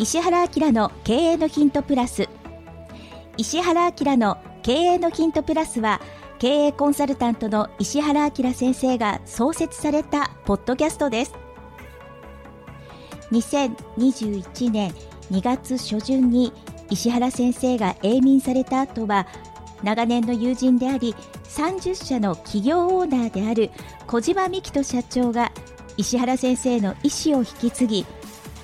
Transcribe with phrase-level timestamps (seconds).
[0.00, 2.28] 石原明の経営のヒントプラス。
[3.36, 6.00] 石原明の経営のヒントプラスは
[6.38, 11.34] 経営コンサルタントの石原明先生が創設されたポッドキャストです。
[13.32, 14.92] 2021年
[15.32, 16.52] 2月初旬に
[16.90, 19.26] 石原先生が永眠された後は
[19.82, 23.70] 長年の友人であり30社の企業オーナーである
[24.06, 25.50] 小島幹人社長が
[25.96, 28.06] 石原先生の意思を引き継ぎ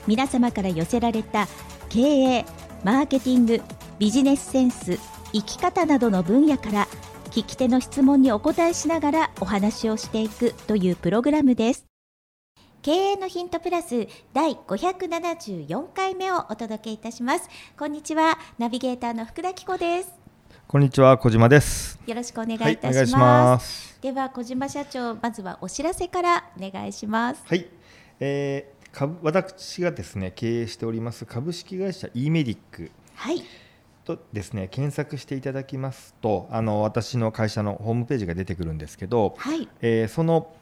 [0.07, 1.49] 皆様から寄せられた
[1.89, 2.45] 経営
[2.83, 3.61] マーケティング
[3.99, 4.99] ビジネスセンス
[5.33, 6.89] 生き方などの分野から
[7.31, 11.87] 聞き手の質問にお答えしながらお話をしていくというプログラムです。
[12.83, 17.49] 経営のヒントプラス第574回目をお届けいたします。
[17.79, 20.13] こんにちはナビゲーターの福田紀子です。
[20.69, 21.99] こんにちは小島です。
[22.07, 23.99] よろしくお願いいたします,、ます。
[24.03, 27.43] では小島社長まずはお知らせからお願いします。
[27.47, 27.67] はい、
[28.21, 28.74] えー、株
[29.23, 33.43] 私がですね経営しております株式会社 e メディックはい。
[34.05, 39.69] とですね検索していただきますとあの私の会社のホームページが出てくるんですけど、はい。
[39.81, 40.53] えー、その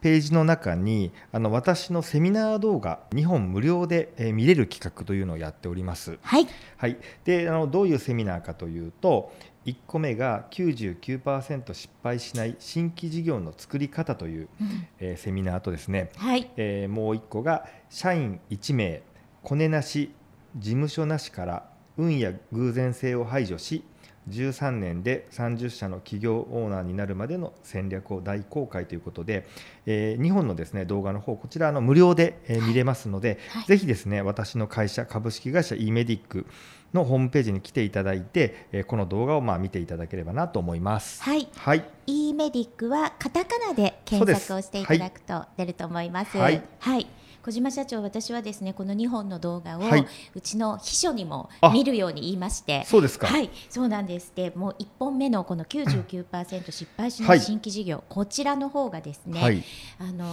[0.00, 6.18] ページの中にあの私のセミナー動画2本無料で、えー、見れる企画というのをやっております。
[6.22, 9.32] はい、はい、であのどういうセミナーかというと
[9.66, 16.48] 1個目が99%失敗しない新規事業の作り方という、うん、えー、セミナーとですね、はい。
[16.56, 19.02] えー、もう1個が社員1名
[19.42, 20.12] コネなし
[20.56, 23.82] 事務所なしから運や偶然性を排除し
[24.28, 29.46] 13年で30社の企業オーナーになるまでの戦略を大公開ということで、
[29.86, 36.46] えー、2本のですね動画の方こちらの無料で、えー、見れますので、はい、ぜひですね私の会社株式会社 e メディック
[36.92, 41.22] のホームページに来ていただいて、えー、この動画をまあ見ていただければなと思います。
[41.22, 41.48] はい。
[41.56, 41.84] はい。
[42.06, 46.36] e メディックはカタカナで検索をしていただくと出ると思います。
[46.38, 46.62] はい。
[46.78, 47.06] はい
[47.46, 53.28] 小島社長私はですねこの2本の動画を、はい、うちの秘書にも見るように言いましてそうですか。
[53.28, 53.50] はい。
[53.70, 54.32] そうなんです。
[54.34, 59.62] でもう1本目のこの99%失敗しない新規事業、はい、こちらの方がですね、はい、
[60.00, 60.26] あの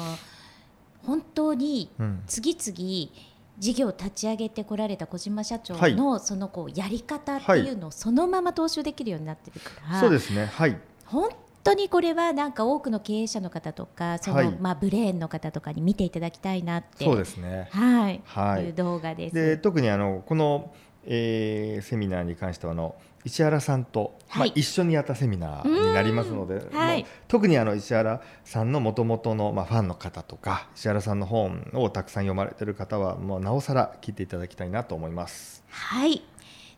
[1.05, 1.91] 本当に
[2.25, 3.11] 次々、
[3.59, 10.47] 事業を立ち上げてこられた小島社長のそのこうやり方っていうのをそのまま踏襲できるようになってるから、そうですね。
[10.47, 10.79] はい。
[11.05, 11.29] 本
[11.63, 17.05] 当にこれはなんか多くの経営者の方とかその、はい、まあブレーンの方とかに見ていただきたいなって。
[17.05, 17.69] そうですね。
[17.71, 19.35] はい、はい、いう動画です。
[19.35, 20.73] で特にあのこの、
[21.05, 35.63] えー、セミナーに関してはあの石原さんと、はい、まあ、一緒にやったセミナーになりますので、はい、特にあの石原さんのもともとの、まあ、ファンの方とか石原さんの本をたくさん読まれてる方はもうなおさら聞いていただきたいなと思います。
[35.69, 36.21] はい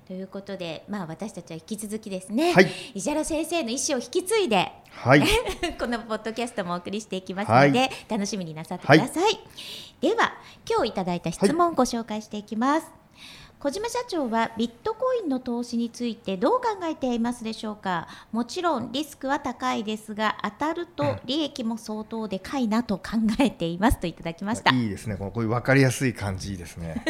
[0.07, 5.23] ということで、まあ、私たちは引き続きですね、はい、石原先生の意思を引き継いで、はい、
[5.79, 9.39] このポッドキャストもお送りしていきますので、はい、楽しみになさってください、はい、
[10.01, 10.33] では
[10.69, 12.88] 今日いただいた質問をご紹介していきます、
[13.65, 18.07] 小島社長はビットコインの投資についてどう考えていますでしょうか？
[18.31, 23.99] もちろんリスクは高いですが当たると利益も相当でかいなと考えています。
[23.99, 24.71] といただきました。
[24.71, 25.15] いいですね。
[25.17, 27.03] こういう分かりやすい感じですね。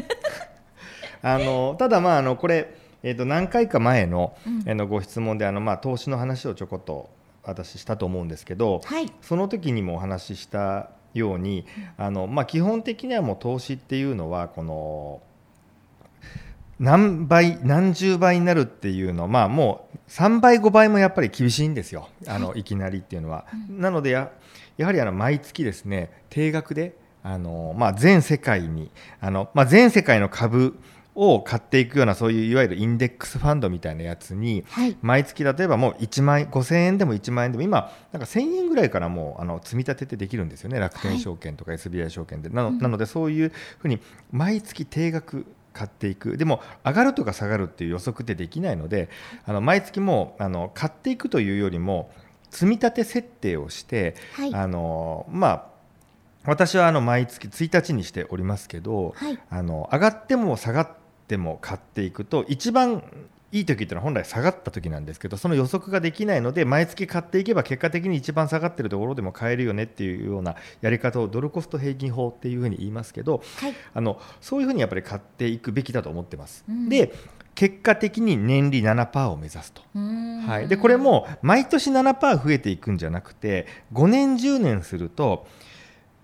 [1.21, 4.35] あのただまああのこれえー、と何回か前の,、
[4.65, 7.11] えのご質問であの、まあ、投資の話をちょこっと
[7.43, 11.67] 私したと思うんですけど、はい、その時にもお話ししたように
[11.97, 15.21] あの、まあ、基本的にはもう投資っていうのはこの
[16.79, 22.09] 何倍何十倍になるっていうのは、まあ、もう3倍5倍もやっぱり厳しいんですよ。
[22.27, 23.45] あのいきなりっていうのは。
[23.69, 24.31] なのでや
[24.77, 28.89] やはりあの毎月ですね定額であの、まあ、全世界に
[29.21, 30.77] あの、まあ、全世界の株
[31.15, 40.77] を買っていくようなそういういわゆるインデックスファンドみたいなやつに、はい、毎月例えばもう1万円5000円でも1万円でも今なんか1000円ぐらいからもうあの積み立ててできるんですよね。
[40.77, 43.99] 楽天証券とか SBI 証券で、はい、なのなのでそういうふうに
[44.31, 46.35] 毎月定額買っていく。
[46.35, 49.09] でも上がるとか下がるっていう予測ってできないので
[49.45, 52.11] あの毎月もあの買っていくというよりも
[52.49, 55.65] 積み立て設定をして、はい、あのまあ
[56.45, 63.03] 私はあの毎月1日にしておりますけど、はい、あの上がっても下がってっても買っていくと一番
[63.51, 76.65] いい時っていうのは本来下がった時なんですけどその予測ができないので毎月買っていけば結果的に一番下がってるところでも買えるよねっていうようなやり方をドルコスト平均法っていうふうに言いますけど、はい、あのそういうふうにやっぱり買っていくべきだと思ってます。
[76.67, 77.13] うん、で
[77.55, 85.47] 結果的に年利7%を目指すと、はい、でこれも毎年7%増えていくんじゃなくて5年10年すると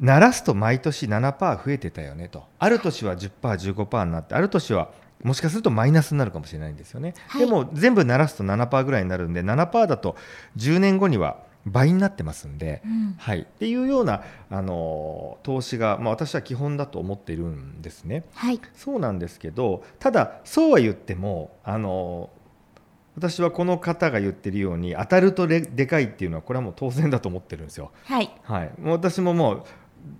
[0.01, 2.43] 鳴らすと毎年7%増えてたよねと。
[2.59, 4.89] ある年は 10%15% になってある年は
[5.23, 10.15] もしかするとマイナスになるかもしれないんですよね、はい、でも全部鳴らすと7%ぐらいになるんで7%だと
[10.57, 13.15] 10年後には倍になってますんで、うん。
[13.19, 18.23] はい、っていうようなあの投資が、まあ、私は基本だと思っているんですね。
[18.33, 18.59] はい。
[18.73, 22.31] そうなんですけどただそうは言ってもあの
[23.15, 27.91] 私はこの方が言ってるように当たるとででかいっていうのはこれはもう当然だと思ってるんですよ。
[28.05, 28.31] はい。
[28.43, 29.63] はい、もう私ももう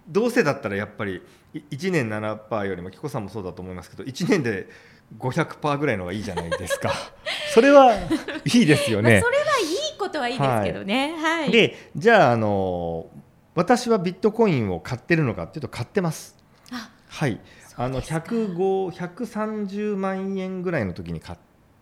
[0.08, 1.22] どうせだったらやっぱり
[1.54, 4.70] い1年7%よりも紀子さんもそうだと思いますけど1年で
[5.18, 6.94] 500%ぐらいの方がいいじゃないですか。
[7.54, 9.12] それはいいですよね。
[9.12, 9.30] まあそ。
[9.30, 11.16] れはいいことはいいですけどね。
[11.18, 13.08] はい、でじゃああの
[13.54, 16.38] 私はビットコインを買ってるのかっていうと買ってます。
[16.72, 16.90] あ。
[17.10, 17.42] はい、
[17.76, 18.20] あのそうですか。
[18.20, 21.40] 105 130万円ぐらいの時に買っ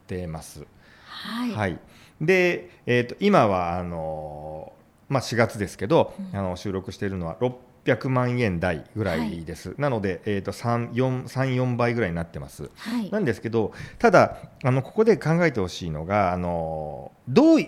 [0.07, 0.65] てます。
[1.05, 1.79] はい、はい、
[2.19, 4.73] で、えー、と今はあの、
[5.07, 6.39] まあ、4月ですけど、うん。
[6.39, 7.37] あの収録しているのは
[7.95, 12.69] 600万円台ぐらいです、なので、えー、と34倍ぐらいになってます。
[12.75, 13.09] はい。
[13.11, 17.59] なんですけどただあのここで考えてほしいのがあのどう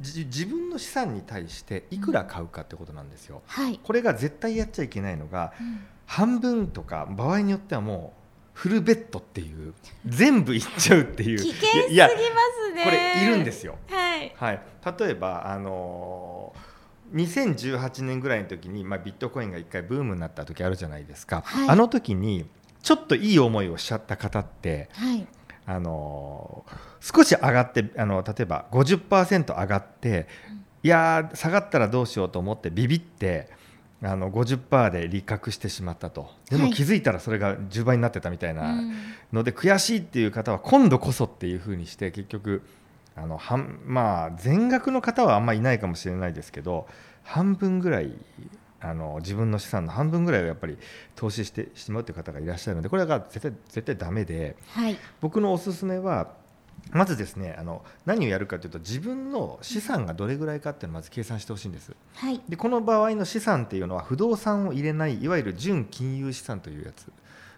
[0.00, 3.42] 自分の資産に対していくら買うかってことなんですよ。
[3.46, 5.80] はい、これが絶対やっちゃいけないのがうん。
[6.06, 8.20] 半分とか場合によってはもう
[8.52, 9.72] フルベッドっていう
[10.04, 11.38] 全部いっちゃうっていう。
[11.38, 12.84] 危険すぎますね。
[12.84, 13.78] これいるんですよ。
[13.88, 14.34] はい。
[14.36, 14.60] はい、
[14.98, 16.73] 例えばあのー
[17.14, 21.68] 2018年ぐらいの時に、まあ、ビットコインが一回ブームになった時あるじゃないですか、はい。
[21.68, 22.44] あの時に
[22.82, 25.26] ちょっといい思いをしちゃった方ってはい。
[25.66, 30.26] あのー少し上がってあの例えば50%上がって、
[30.82, 33.50] いやー下がったらどうしようと思ってビビって
[34.02, 36.30] あの50%で利確してしまったと。
[36.48, 36.72] でもはい。
[36.72, 38.94] 気づいたらそれが10倍になってたみたいなうん。
[39.34, 42.62] ので悔しいっていう方は今度こそっていうふうにして結局
[43.16, 46.86] あの半まあ全額の方はあんまりいないかもしれないですけど
[47.22, 48.12] 半分ぐらい
[48.80, 50.76] あの自分の資産の半分ぐらいをやっぱり
[51.14, 54.98] 投資してしまうという方がいらっしゃるのでこれが絶対絶対ダメではい。
[55.20, 56.32] 僕のおすすめは
[56.90, 61.92] まずですねあの何をやるかというと自分の資産がどれぐらいかっていうのをまず計算してほしいんです。
[62.14, 62.40] はい。
[62.48, 67.06] でこの場合の資産っていうのは不動産を入れないいわゆる純金融資産というやつ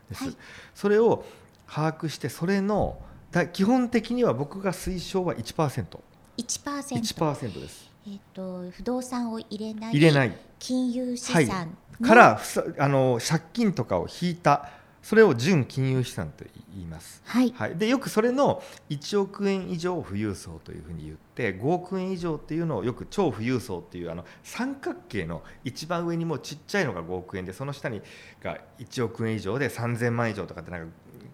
[0.09, 0.37] です、はい。
[0.75, 1.25] それを
[1.69, 3.01] 把握してそれの
[3.31, 5.99] だ基本的には僕が推奨は 1%1%
[6.39, 7.91] 1%, 1%です。
[8.07, 10.37] えっ、と不動産を入れない入れない。
[10.59, 11.49] 金融資はい。
[11.49, 14.71] からふさあの借金とかを引いた。
[15.07, 16.45] それを純金融資産と
[16.75, 17.23] 言います。
[17.25, 17.55] はい。
[17.57, 28.03] はい、でよくそれの1億円以上富裕層というふうに言って5億円以上っていうのをよく超富裕層っていうあの三角形の一番上にもうちっちゃいのが5億円でその下に
[28.43, 30.87] が1億円以上で3000万以上とかってなんか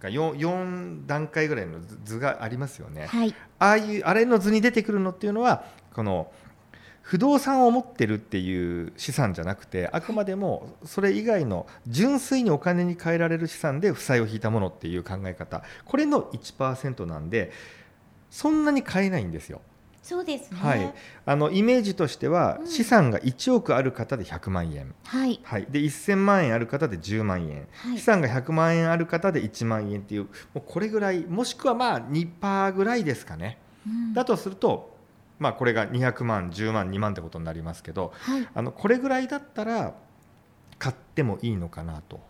[0.08, 3.06] 4, 4段階ぐらいの図図がありますよね。
[3.06, 5.64] はいああいうあれの図に出てくるのっていうのは
[5.94, 6.30] この
[7.02, 17.52] 不動産を持ってるっていう資産じゃなくてあくまでもそれ以外の純粋にお金に換えられる資産で負債を引いたものっていう考え方これの1%なんで
[18.30, 19.60] そんなに買えないんですよ。
[20.02, 20.58] そうですね。
[20.60, 20.94] はい、
[21.26, 22.66] あのイメージとしてはうん。
[22.66, 25.40] 資産が1億ある方で100万円、はい。
[25.44, 27.98] はい、で1000万円ある方で10万円、はい。
[27.98, 33.58] 資産が100万円ある方で1万円っていうもうこれぐらいもしくはまあ2%ぐらいですかね。
[33.86, 34.12] うん。
[34.12, 34.96] だとすると、
[35.38, 38.48] まあ、これが200万10万2万ってことになりますけどはい。
[38.52, 39.94] あのこれぐらいだったら
[40.78, 42.16] 買ってもいいのかなと。
[42.16, 42.22] うん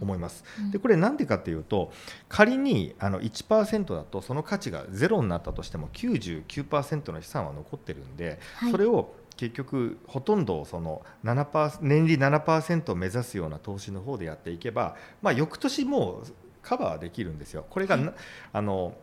[0.00, 0.44] 思います。
[0.58, 1.92] うんでこれなんでかっていうと
[2.28, 16.26] 仮にあの1%だとその価値がゼロになったとしても99%の資産は残ってるんで、はいそれを結局ほとんどその7%年利7%を目指すような投資の方でやっていけば、まあ、翌年もう
[16.62, 17.64] カバーできるんですよ。
[17.68, 18.14] これがな、はい
[18.52, 18.94] あの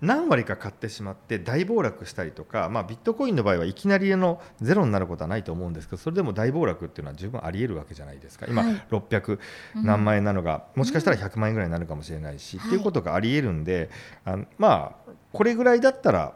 [0.00, 8.46] 何割か買ってしまって大暴落したりとか、まあ、ビットコインの場合はいきなりのゼロになることはないと思うんですけどそれでも大暴落っていうのは十分ありえるわけじゃないですか。
[8.48, 8.82] 今、はい。
[8.90, 9.38] 600
[9.76, 9.84] うん。
[9.84, 12.66] 何万円なのが、もしかしたら100万円ぐらいになるかもしれないし、はい。
[12.68, 13.90] っていうことがありえるんで
[14.24, 16.32] あのまあこれぐらいだったら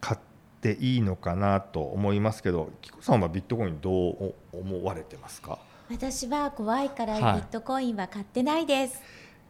[0.00, 0.20] 買っ
[0.60, 5.58] ていいのかなと思いますけど紀子さんはビットコインどう思われてますか？
[5.90, 7.38] 私は怖いからビはい。
[7.40, 9.00] ットコインは買ってないです、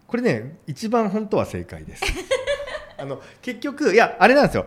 [0.06, 2.02] これね一番本当は正解です。
[2.98, 4.66] あの結局いやあれなんですよ。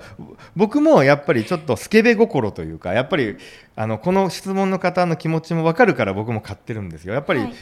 [0.55, 3.37] 僕もやっぱりちょっとスケベ心というかやっぱり
[3.75, 7.13] あのこの質問の方の気持ちも分かるから僕も買ってるんですよ。
[7.13, 7.53] やっぱり、はい。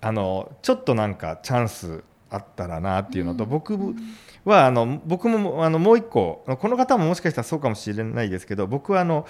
[0.00, 3.50] あのちょっとなんかチャンスあったらなっていうのと、うん。
[3.50, 3.96] 僕うん
[4.44, 9.26] はあの僕もあのもう一個この方ももしかしたらそうかもしれないですけど僕はあの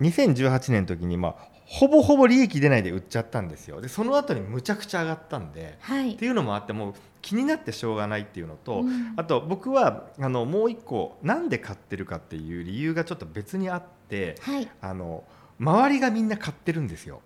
[0.00, 3.80] 2018年の時に、まあ、ほぼほぼ利益出ないで売っちゃったんですよ。
[3.80, 6.14] でその後にむちゃくちゃ上がったんではい。
[6.14, 9.14] っていうのもあってもう気になってしょうがないっていうのと、うん。
[9.16, 14.68] あと僕はあのもう一個なんで買ってるかっていう理由がちょっと別にあってはい。
[14.80, 15.24] あの
[15.58, 17.22] 周りがみんな買ってるんですよ。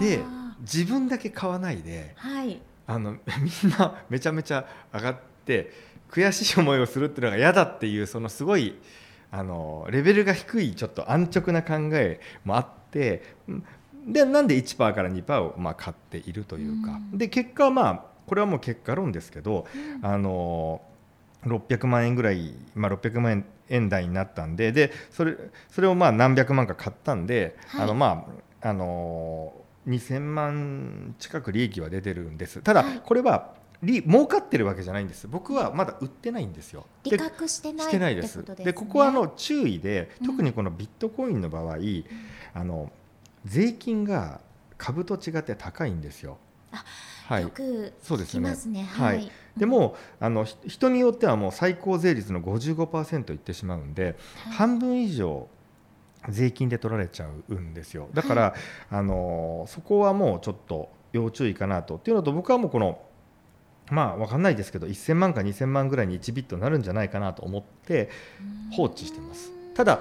[0.00, 0.20] で
[0.60, 2.60] 自分だけ買わないではい。
[2.86, 3.12] あの
[3.62, 5.72] みんな めちゃめちゃ上がって
[6.10, 8.78] 悔しい思いをするっていうのが嫌だっていうそのすごい
[9.30, 13.22] あのレベルが低いちょっと安直な考えもあって
[14.06, 20.80] でなんで1%から2%をまあ買っているというか、うん、で結果はまあこれはもう結果論ですけど、うん、あの
[21.44, 25.36] 600万円ぐらい、まあ、600万円円台になったんででそれ
[25.70, 28.26] それをまあ何百万か買ったんで、はい、あのま
[28.62, 29.52] ああの
[29.88, 32.60] 2000万近く利益は出てるんです。
[32.60, 35.28] ただこれは利儲かってるわけじゃないんです。
[35.28, 36.86] 僕はまだ売ってないんですよ。
[37.04, 42.04] 利確してないしてないです、でここはあの注意で特にこのビットコインの場合、うん、
[42.54, 42.90] あの
[43.44, 44.40] 税金が
[44.78, 46.38] 株と違って高いんですよ。
[47.26, 48.84] はい、よく聞きますね。
[48.84, 55.48] はい、はい、でもあの人によってはもう最高税率の55%いってしまうんで、はい、半分以上
[56.28, 58.08] 税金で取られちゃうんですよ。
[58.14, 58.52] だから、はい、
[58.90, 61.96] あのそこはもうちょっと要注意かなと。
[61.96, 63.00] っていうのと僕はもうこの
[63.90, 68.10] まあ分かんないですけど1000万か2000万ぐらいに1ビットになるんじゃないかなと思って
[68.72, 69.52] 放置してます。
[69.74, 70.00] ただ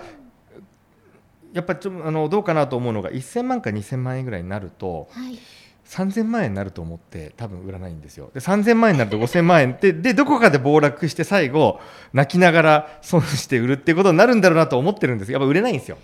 [1.53, 5.39] やっぱりちょあのどうかなと思うのが1000万か2000万円ぐらいになると、はい、
[5.85, 8.31] 3000万円になると思って多分売らないんですよ。
[8.33, 11.79] で3000万円になると5000万円ででどこかで暴落して最後
[12.13, 15.31] 泣きながら損して売るっていうことになるんだろうなと思ってるんです。
[15.31, 15.97] やっぱ売れないんですよ。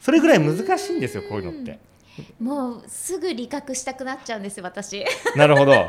[0.00, 1.78] それぐらい難しいんですよこういうのって。
[2.40, 5.04] もうすぐ理覚したくなっちゃうんです私。
[5.36, 5.88] なるほど。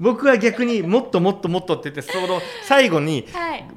[0.00, 3.26] 僕は逆にもっともっともっとって言ってその最後に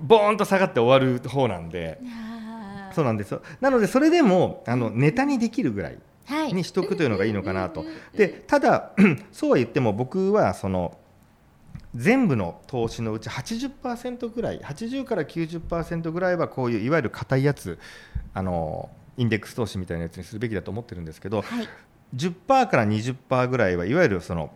[0.02, 3.42] ボーンと下がって終わる方なんで、はい、そうなんですよ。
[3.60, 6.00] なのでそれでもあのネタにできるぐらい
[6.52, 7.86] にしとくというのがいいのかなと。
[8.16, 8.92] でただ
[9.32, 10.98] そうは言っても僕はその
[11.96, 17.80] 全部の投資のうち80%ぐらい80から90%ぐらいはこういういわゆる硬いやつ
[18.34, 21.70] あのインデックス投資みたいなやつにするべきだと思ってるんですけど、はい、
[22.16, 24.52] 10%から20%ぐらいはいわゆるその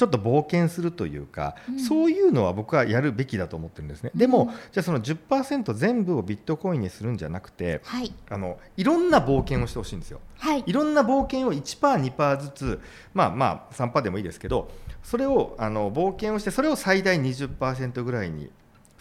[0.00, 12.80] ちょっと冒険するというか、うん、そういうのは僕はやるべきだと思ってるんですね、うん、でもじゃあその10%全部をビットコインにするんじゃなくて、はい、あのいろんな冒険をしてほしいんですよ、はい、いろんな冒険を 1%2% ずつ
[13.12, 14.70] まあまあ3%でもいいですけど
[15.02, 18.48] それをあの冒険をしてそれを最大20%ぐらいに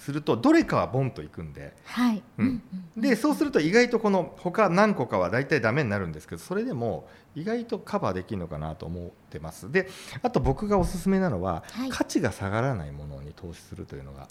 [0.09, 2.23] するとどれかはボンといくんで、はい。
[2.39, 2.63] うん、
[2.97, 9.71] でそうすると意外とこの他何個かは大体ダメになるんですけどそれでも意外とカバーできるのかなと思ってます。
[9.71, 9.87] で
[10.23, 14.27] あと僕がおすすめなのは、はい、価値が下がらないものに投資するというのが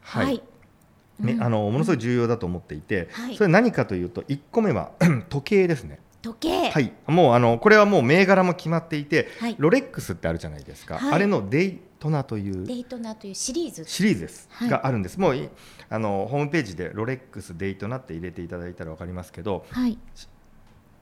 [0.00, 0.42] はい、はい。
[1.18, 4.90] ね、あのものすごい重要だと思っていて、はい、それ何かというと1個目は
[5.30, 6.00] 時計ですね。
[6.24, 6.70] 時計。
[6.70, 6.92] はい。
[7.06, 13.84] もうあのこれはもう銘柄も決まっていて、はい、ロレックスってあるじゃないですか、はい、あれのデイトナというデイトナというシリーズ。
[13.84, 15.20] シリーズです、はい、があるんです。
[15.20, 15.50] もう
[15.90, 19.98] あのホームページでロレックスデイトナって入れていただいたら分かりますけど、はい、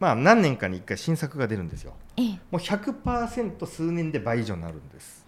[0.00, 5.24] まあ何年かに1回新作が出るんですよ、ええ、もう100%数年で倍以上になるんです。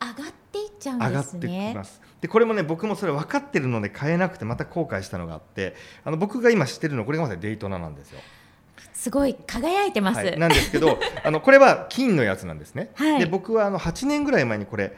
[0.00, 1.12] 上がっていっちゃうんですね。
[1.12, 2.02] 上がってきます。
[2.20, 5.74] でこれもね僕もそれ分かってるので買えなくてまた後悔したのがあって
[6.04, 8.20] あの僕が今知ってるのこれがまさにデイトナなんですよ
[8.96, 14.96] すごい輝いてます、はい、なんですけど あのこれは金のやつなんですね、はい、で僕はあの8年ぐらい前にこれ、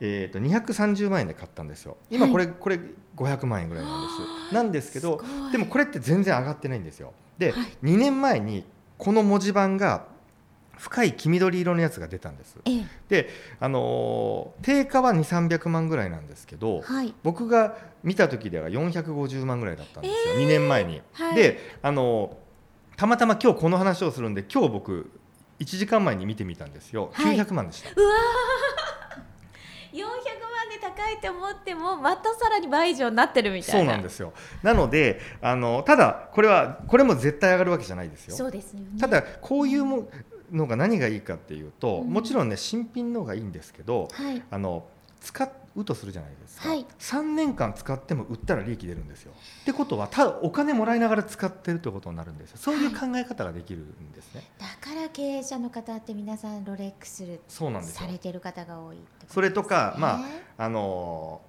[0.00, 1.96] えーと、230万円で買ったんですよ。
[2.10, 2.80] 今これ、はい、これ
[3.16, 4.08] 500万円ぐらいなんで
[4.50, 4.54] す。
[4.54, 7.12] なんですけどでもこれって全然上がってないんですよ。
[7.38, 8.64] で、はい、2年前に
[8.98, 10.06] この文字盤が
[10.76, 12.56] 深い黄緑色のやつが出たんです。
[12.64, 13.28] ええ、で、
[13.60, 21.02] あのー、定価は2、300万ぐらいなんですけど、はい、僕が見た時では450万ぐらいだったんですよ、えー、2年前に。
[21.12, 22.47] はい、で、あのー
[22.98, 25.10] たまたま今日この話をするんで今日僕
[25.60, 27.90] 1時間前に見てみたんですよ、はい、900万でした。
[27.90, 28.12] うわ
[29.92, 33.80] 400 万で高いって思ってもまたさらに倍以上になってるみたいな。
[33.80, 34.32] そうなんですよ。
[34.64, 38.34] なのであのただこれはこれも絶対上がるわけじゃないですよ。
[38.34, 40.08] そうですよ、ね、ただこういうも
[40.50, 44.84] のが何がいいかっていうと、うん、もちろんね新品の方がいいんですけど、はい、あの
[45.20, 49.32] 使うとするじゃないですか、はい、3年間使っても売ったら利益出るんですよ。
[49.62, 52.56] ってことはただお金もらいながら使ってるということになるんですよ。
[52.58, 60.20] そういう考え方ができるんですね、はい、だから経営者の方って皆さんロレックスそうなんですされてる方が多い、ね、それとかま
[60.58, 61.40] ああの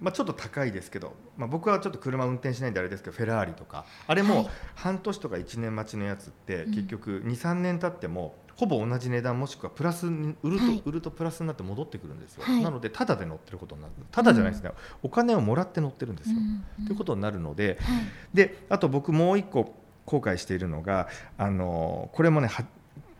[0.00, 3.84] まあ、ちょっと高いですけど、まあ、僕はちょっと車運転しないんであれですけどフェラーリとか。
[4.06, 13.94] あれも半年とか1年待ちのやつって結局23年経ってもほぼ同じ値段もしくはプラスに売ると、はい、売るとプラスになって戻ってくるんですよ、はい、なのでただで乗ってることになる。
[14.10, 16.36] ただじゃないですね、うん、お金をもらって乗ってるんですよ、
[16.80, 18.02] うん、ということになるので、はい、
[18.34, 22.50] であと僕もう一個後悔しているのがあのこれもね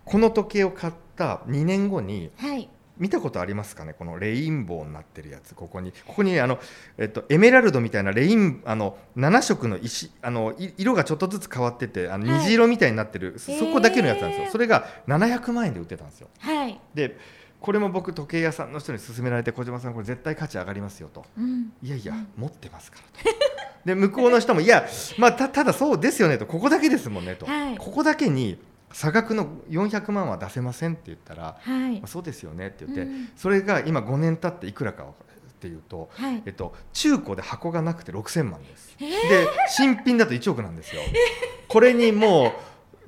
[0.04, 2.68] この時計を買った2年後に、はい
[2.99, 5.55] 見たことありますかねこのレインボーになってるやつ。
[5.55, 6.59] ここにここにあの、
[6.97, 16.28] えっと、エメラルドみたいなレインあの7色の石あの色がちょっとずつ変わっててあの虹色みたいになってる、はい、そこだけのやつなんですよ、それが700万円で売ってたんですよ。
[16.38, 17.19] はい、で
[17.61, 23.38] これも僕時計屋さんの人に勧められて小島さんこれ絶対価値上がりますよと、うん、いやいや、うん、持ってますからと。
[23.85, 24.87] で向こうの人もいや、
[25.19, 26.47] まあ、たただそうですよねと。
[26.47, 27.78] ここだけですもんねと、はい。
[27.78, 28.59] ここだけに
[28.92, 32.00] 差額の400万は出せませんって言ったら、はい。
[32.00, 33.28] まあ、そうですよねって言って、うん。
[33.37, 35.07] それが今5年経っていくらかっ
[35.61, 36.42] ていうと、はい。
[36.47, 39.07] えっと、中古で箱がなくて6000万です、で
[39.68, 41.02] 新品だと1億なんですよ。
[41.68, 42.52] これにもう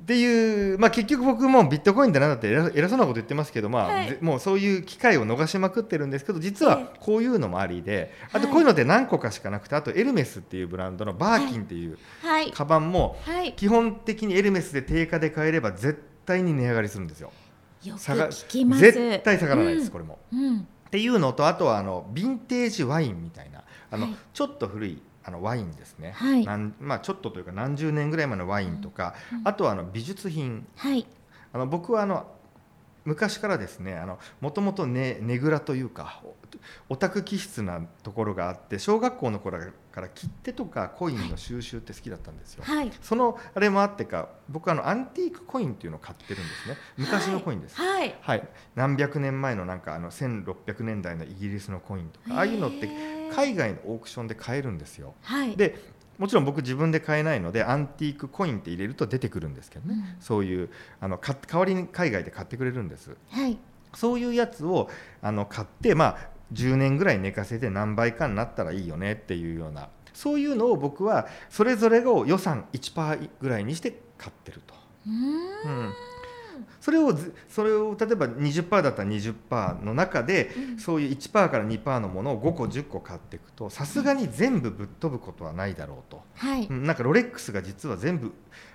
[0.01, 4.07] っていう、まあ、結局僕もビットコインってなんだって偉偉そうなこと言ってますけど、まあはい。
[4.07, 12.51] ぜもうそういう機会を逃しまくってるんですけど実はえこういうのもありで、あとはいこういうのって何個かしかなくてあとエルメスっていうブランドのバーキンっていうはい。
[12.51, 13.53] カバンもはい。
[13.53, 17.31] 基本的にエルメスで定価で買えれば絶対に値上がりするんですよ。
[17.83, 18.81] よく下が聞きます。
[18.81, 19.91] 絶対下がらないです、うん。
[19.91, 20.19] これも。
[20.33, 24.15] うんっていうのとあとはあのヴィンテージワインみたいなあの、はい。
[24.33, 26.45] ちょっと古いあのワインですね、はい。
[26.45, 30.65] なんまあ、ちょっとというか何十年ぐらい前のワインとか、うんあとはあの美術品。
[30.75, 31.05] はい。
[31.53, 32.25] あの僕はあの
[33.03, 33.99] 昔からですね
[34.39, 36.35] もともとねねぐらというかお
[36.89, 39.59] オタク気質なところがあって小学校の頃
[39.91, 42.63] から切手とかコインの収集って好きだったんですよ。
[42.63, 42.91] はい。
[43.01, 46.77] そのあれもあってか僕あのアンティークコインっていうのを買ってるんですね。
[46.97, 47.77] 昔のコインです。
[47.77, 48.15] はい。
[48.21, 52.87] はい、何百年前のなんかあの1600年代のイギリスのコインとかああいうのって
[53.33, 55.13] 海外のオークションで買えるんですよ。
[55.21, 55.55] はい。
[55.55, 55.77] で
[56.17, 60.21] もちろん僕自分で買えないのでアンティークコインって入れると出てくるんですけどね、うん。
[60.21, 60.69] そういう
[60.99, 63.15] あのか代わりに海外で買ってくれるんです。
[63.29, 63.57] はい。
[63.95, 64.89] そういうやつを
[65.21, 66.17] あの買ってまあ
[66.53, 74.75] 10年ぐらい寝かせて何倍かになったらいいよねっていうようなそういうのを僕はそれぞれを予算1%ぐらいにして買ってると。
[75.07, 75.93] うん
[76.79, 80.79] それをずそれを例えば20%だったら20%の中で、うん。
[80.79, 86.65] そういう1%から2%のものを5個10個買っていくとさすがに全部ぶっ飛ぶことはないだろうと、はい。
[86.65, 88.33] うんなんかロレックスが実は全部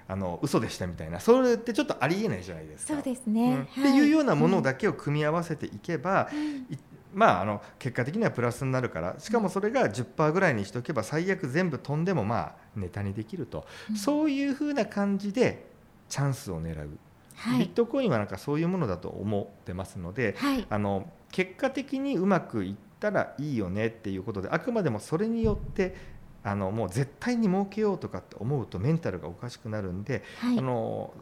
[0.09, 1.19] あの嘘でしたみたいな。
[1.19, 2.95] それってちょっとありえないじゃないですか。
[2.95, 3.35] そうですうん。
[3.35, 6.67] ねっていうようなものだだけを組み合わせていけば、うん。
[6.75, 6.79] い
[7.15, 13.97] まあ、あの結果的にはプラスになるからしかもそれが10%ぐらいにしておけば最悪全部飛んでもまあネタにできると、うん。
[13.97, 15.67] そういうふうな感じで
[16.09, 16.99] チャンスを狙う。
[17.37, 17.59] はい。
[17.61, 20.67] ビットコインはなんかそういうものだと思ってますので、はい。
[20.69, 25.95] あの結果的にうまくいったらいいよねっていうことであくまでもそれによって
[26.43, 30.59] あのもう絶対に儲けようとかって思うとメンタルがおかしくなるんで、はい。
[30.59, 31.13] あの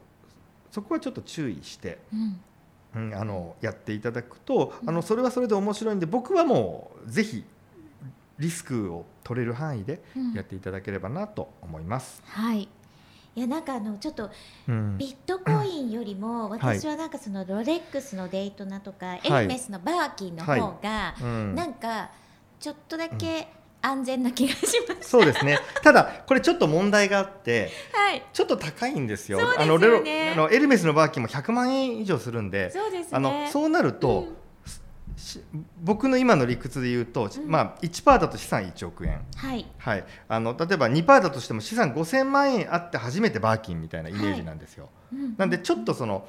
[0.71, 2.41] そこはちょっと注意して、うん。
[2.97, 4.89] うん、あのやっていただくとうん。
[4.89, 7.45] あのそれはそれで面白いんで僕はもうぜひ
[8.39, 10.33] リスクを取れる範囲でうん。
[10.33, 12.23] やっていただければなと思います。
[12.27, 12.69] はい
[13.37, 14.31] いやなんかあのちょっと
[14.69, 14.99] うん。
[14.99, 21.55] ビットコインよりも私はなんかそのロレックスのデイトナとか、エルメスのバーキンの方がうん。
[21.55, 22.11] なんか
[22.61, 23.49] ちょっとだけ
[23.83, 25.11] 安全な気がします。
[25.11, 25.59] そうですね。
[25.83, 29.39] ただこれちょっと問題があってはい、ちょっと高いんですよ。
[29.39, 29.57] すよね。
[29.59, 33.09] あのレロあのエルメスのバーキンも100万円以上するんで、そうですね。
[33.13, 34.27] あのそうなると、うん。
[34.27, 34.35] し
[35.83, 37.51] 僕の今の理屈で言うと、うん。
[37.51, 39.21] まあ1%だと資産1億円。
[39.37, 39.67] はい。
[39.79, 44.89] はい、あの例えば2%だとしても資産5000万円あって初めてバーキンみたいなイメージなんですよ。
[45.13, 45.35] うん。
[45.37, 46.27] なんでちょっとその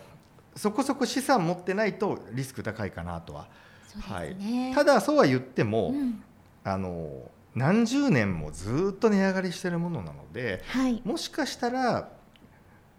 [0.55, 3.47] そこそこ資産持ってないとリスク高いかなとは。
[3.87, 4.73] そうですね。
[4.73, 6.23] ただそうは言っても、うん。
[6.63, 11.01] あの何十年もずっと値上がりしてるものなので、はい。
[11.05, 12.09] もしかしたら、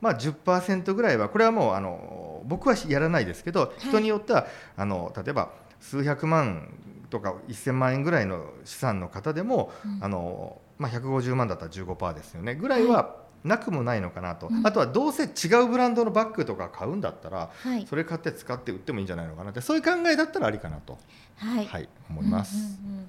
[0.01, 3.81] まあ、10%ぐらいはこれはもうあの僕はやらないですけど、い。
[3.89, 6.69] 人によってはあの例えば数百万
[7.11, 10.05] とか1000万円ぐらいの資産の方でも、うん。
[10.05, 14.67] あのまあ、150万だったら15%ですよねぐらいはなくもないのかなと、うん。
[14.67, 17.87] あとはどうせ違うブランドのバッグとか買うんだったらはい。
[17.87, 20.99] それ買って使って売ってもいいんじゃないのかなってそういう考えだったらありかなと、
[21.37, 22.57] はい、はい、思います。
[22.57, 23.09] うんうん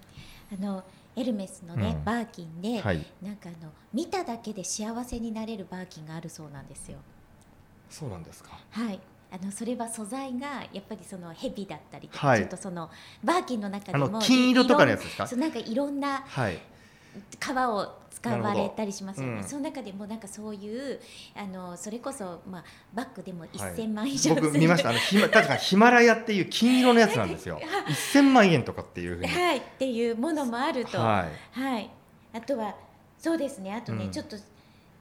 [0.61, 0.69] うん。
[0.69, 0.83] あの
[1.15, 2.03] エルメスのね、うん。
[2.05, 6.99] バーキンで、はい、なんかあの見ただけで幸せになれるバーキンがあるそうなんですよ。
[7.89, 8.51] そうなんですか。
[8.69, 8.99] はい。
[9.29, 12.39] あのそれは素材がやっぱりそのヘビだったりとか、はい。
[12.39, 12.89] ちょっとその
[13.23, 15.27] バーキンの中あでもの金色とかのやついですか？
[15.27, 16.59] そうなんかいろんなはい。
[17.39, 19.33] 革を使われたりしますよね。
[19.37, 19.43] うん。
[19.43, 20.99] その中でもなんかそういう
[21.35, 22.63] あのそれこそまあ
[22.93, 23.49] バッグでもはい。
[23.51, 24.89] 1000万以上する、僕見ました。
[24.89, 27.59] あのひま確かヒマラヤっていう金色のやつなんですよ。
[28.13, 29.27] 1000万円とかっていうふうに。
[29.27, 29.57] はい。
[29.57, 30.97] っていうものもあると。
[30.99, 31.89] ははい、
[32.33, 32.75] あとは
[33.17, 33.73] そうですね。
[33.73, 34.11] あとね、うん。
[34.11, 34.37] ちょっと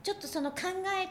[0.02, 0.58] ちょっとその考
[1.02, 1.08] え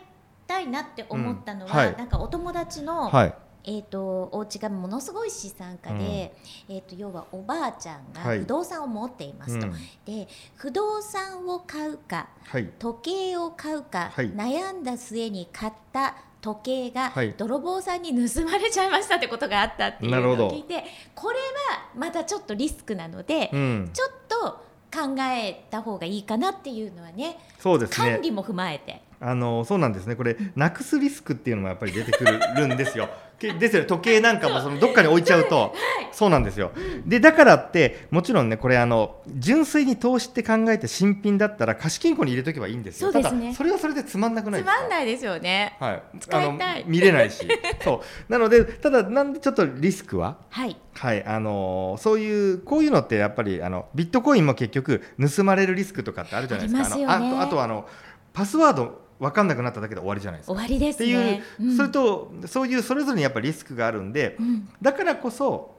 [0.48, 1.98] たいなって思ったのは、うんはい。
[1.98, 3.34] なんかお友達の、いはい。
[3.68, 6.36] えー、とお家がものすごい資産家で、
[6.70, 8.40] えー、と要はおばあちゃんがはい。
[8.40, 9.74] 不動産を持っていますと、うん。
[10.06, 12.70] で不動産を買うかはい。
[12.78, 14.30] 時計を買うか、はい。
[14.32, 17.34] 悩んだ末に買った時計がはい。
[17.36, 20.38] 泥棒さんに盗まれちゃいましたってことがあったっていうなるほど。
[20.44, 20.84] のを聞いて
[21.16, 23.90] これはまたちょっとリスクなので、うん。
[23.92, 24.64] ちょっと
[24.96, 28.12] 考えた方がいいかなっていうのはねそうですね。
[28.12, 29.02] 管理も踏まえて。
[29.28, 33.10] あのそうなんですねこれなくすリスクっていうのもやっぱり出てくるんですよ。
[33.60, 35.74] ですよ時計なんかもそのどっかに置いちゃうと
[36.14, 36.72] そうなんですよ。
[37.06, 43.12] でだからってもちろんねこれあの純粋に投資って考えて新品だったら貸金庫に入れとけばいいんですよ。
[43.12, 44.78] そうですねただそれはそれでつまんなくないですか？
[44.80, 45.76] つまんないですよね。
[45.82, 46.02] はい。
[46.20, 47.46] 使いたい見れないし。
[47.84, 50.38] そうなのでただなんでちょっとリスクは？
[50.50, 50.78] はい。
[50.98, 55.04] はいあのーそういうこういうのってやっぱりあのビットコインも結局
[55.36, 56.96] 盗まれるリスクとかってあるじゃないですか。
[56.96, 57.86] ありますよねのあとあとあの
[58.32, 60.54] パスワード分かんなくなっただけで終わりじゃないですか。
[60.54, 61.44] 終わりですっていう、ね。
[61.60, 65.76] うんそれとそういうそれぞれにやっぱりリスクがあるんで、うんだからこそ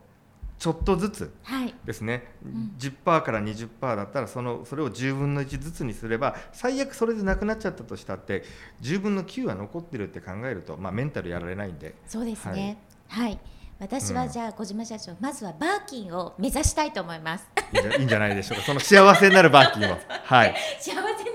[0.59, 1.75] ちょっとずつはい。
[1.85, 8.43] ですね、ん10%から20%だったらそのそれを10分の1ずつにすれば最悪それでなくなっちゃったとしたって
[8.81, 12.79] 10分の9は残ってるって考えると、まあ、メンタルやられないんでそうですね。
[13.09, 13.39] はい。
[13.79, 17.47] 私はじゃあ小島社長、まずはバーキンを目指したいと思います。
[17.75, 19.99] いいんじゃいいんじゃないでしょうかその幸せになるバーキンを。
[20.09, 21.26] はい 幸せ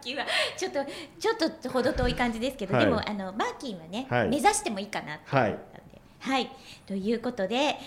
[0.00, 0.84] キンはちょっと
[1.18, 2.84] ちょっと程遠い感じですけど、はい。
[2.84, 4.28] でもあのバーキンはね、はい。
[4.28, 6.00] 目指してもいいかなって思ったんで。
[6.20, 6.50] はい、
[6.84, 7.78] ということで、え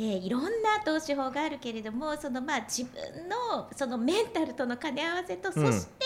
[0.00, 0.48] ーいろんな
[0.84, 5.72] 投資法があるけれどもそのまあ自分のそのメンタルとの兼ね合わせと、うん。
[5.72, 6.04] そして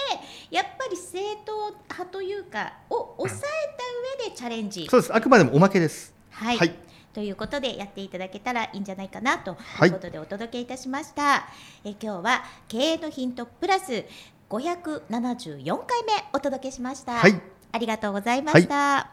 [0.51, 5.15] やっぱり正統派というかを抑えた上でチャレンジ、そうです。
[5.15, 6.15] あくまでもおまけです。
[6.31, 6.75] はい、はい。
[7.13, 11.47] ということでやっていただけたらいいんじゃないかなとはいいうことでお届けいたしました。
[11.85, 14.05] え今日は経営のヒントプラス
[14.53, 17.15] 574回目お届けしました。
[17.15, 17.41] はい。
[17.73, 19.11] ありがとうございました。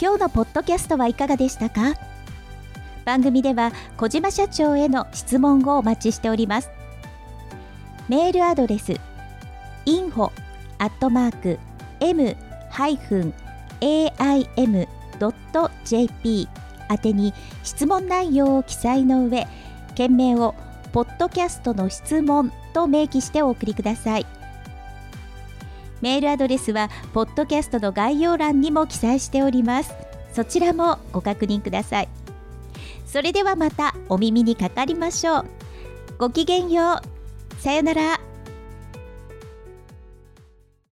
[0.00, 1.94] 今日のポッドキャストはいかがでしたか？
[3.04, 6.70] 番組では小島社長への質問をお待ちしております。
[8.08, 8.92] メールアドレス
[9.84, 10.30] info
[10.78, 11.58] アットマーク
[11.98, 12.36] m
[12.70, 13.34] ハイフン
[13.80, 16.48] aim ドット jp
[16.88, 19.46] 宛てに質問内容を記載の上
[19.96, 20.54] 件名を
[20.92, 24.26] ポッドキャストの質問と明記してお送りください
[26.02, 29.94] メールアドレスはポッドキャストの概要欄にも記載しております。
[30.34, 32.08] そちらもご確認ください。
[33.06, 35.46] それではまたお耳にかかりましょう。
[36.18, 37.00] ごきげんよ
[37.58, 37.62] う。
[37.62, 38.31] さよなら。